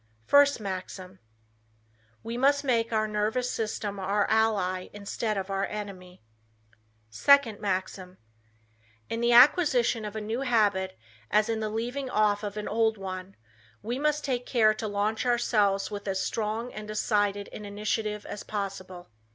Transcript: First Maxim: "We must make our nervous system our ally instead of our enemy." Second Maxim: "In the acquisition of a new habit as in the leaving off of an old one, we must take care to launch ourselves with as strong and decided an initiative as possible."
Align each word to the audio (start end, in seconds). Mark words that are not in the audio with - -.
First 0.25 0.59
Maxim: 0.59 1.19
"We 2.23 2.35
must 2.35 2.63
make 2.63 2.91
our 2.91 3.07
nervous 3.07 3.51
system 3.51 3.99
our 3.99 4.27
ally 4.31 4.87
instead 4.93 5.37
of 5.37 5.51
our 5.51 5.67
enemy." 5.67 6.23
Second 7.11 7.59
Maxim: 7.59 8.17
"In 9.11 9.21
the 9.21 9.31
acquisition 9.33 10.03
of 10.03 10.15
a 10.15 10.19
new 10.19 10.41
habit 10.41 10.97
as 11.29 11.49
in 11.49 11.59
the 11.59 11.69
leaving 11.69 12.09
off 12.09 12.41
of 12.41 12.57
an 12.57 12.67
old 12.67 12.97
one, 12.97 13.35
we 13.83 13.99
must 13.99 14.25
take 14.25 14.47
care 14.47 14.73
to 14.73 14.87
launch 14.87 15.23
ourselves 15.23 15.91
with 15.91 16.07
as 16.07 16.19
strong 16.19 16.73
and 16.73 16.87
decided 16.87 17.47
an 17.49 17.63
initiative 17.63 18.25
as 18.25 18.41
possible." 18.41 19.11